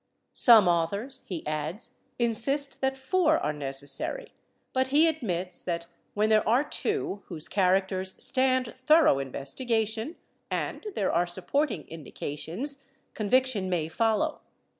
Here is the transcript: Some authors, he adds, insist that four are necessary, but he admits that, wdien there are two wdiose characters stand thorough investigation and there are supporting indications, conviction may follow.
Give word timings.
Some 0.33 0.67
authors, 0.67 1.21
he 1.27 1.45
adds, 1.45 1.97
insist 2.17 2.81
that 2.81 2.97
four 2.97 3.37
are 3.37 3.53
necessary, 3.53 4.33
but 4.73 4.87
he 4.87 5.07
admits 5.07 5.61
that, 5.61 5.85
wdien 6.17 6.29
there 6.29 6.49
are 6.49 6.63
two 6.63 7.21
wdiose 7.29 7.47
characters 7.47 8.15
stand 8.17 8.73
thorough 8.75 9.19
investigation 9.19 10.15
and 10.49 10.87
there 10.95 11.11
are 11.13 11.27
supporting 11.27 11.87
indications, 11.87 12.83
conviction 13.13 13.69
may 13.69 13.87
follow. 13.89 14.41